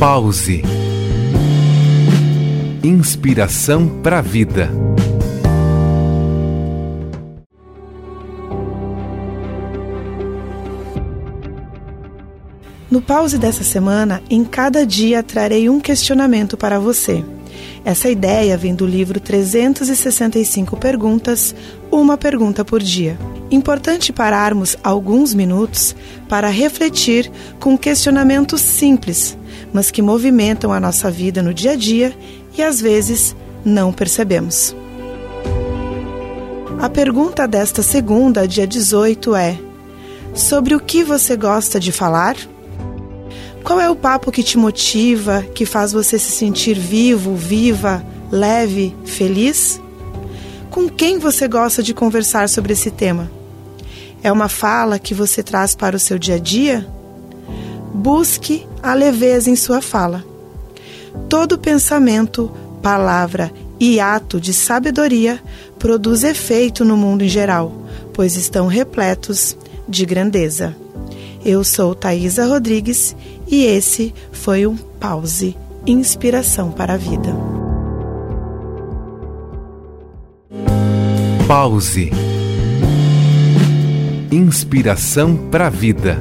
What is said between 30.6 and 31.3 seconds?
a nossa